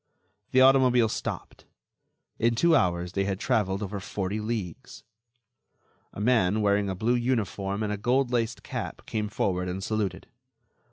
[0.49, 1.67] The automobile stopped.
[2.39, 5.03] In two hours they had traveled over forty leagues.
[6.11, 10.25] A man, wearing a blue uniform and a goldlaced cap, came forward and saluted.